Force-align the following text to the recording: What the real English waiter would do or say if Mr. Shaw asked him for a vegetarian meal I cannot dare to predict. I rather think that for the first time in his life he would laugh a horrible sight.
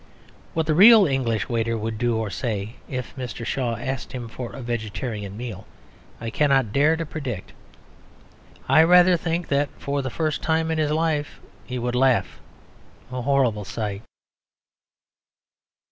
What 0.55 0.65
the 0.65 0.73
real 0.73 1.05
English 1.05 1.47
waiter 1.47 1.77
would 1.77 1.99
do 1.99 2.17
or 2.17 2.31
say 2.31 2.77
if 2.89 3.15
Mr. 3.15 3.45
Shaw 3.45 3.75
asked 3.75 4.13
him 4.13 4.27
for 4.27 4.51
a 4.51 4.61
vegetarian 4.63 5.37
meal 5.37 5.67
I 6.19 6.31
cannot 6.31 6.73
dare 6.73 6.95
to 6.95 7.05
predict. 7.05 7.53
I 8.67 8.81
rather 8.81 9.15
think 9.15 9.47
that 9.49 9.69
for 9.77 10.01
the 10.01 10.09
first 10.09 10.41
time 10.41 10.71
in 10.71 10.79
his 10.79 10.89
life 10.89 11.39
he 11.67 11.77
would 11.77 11.93
laugh 11.93 12.39
a 13.11 13.21
horrible 13.21 13.63
sight. 13.63 14.01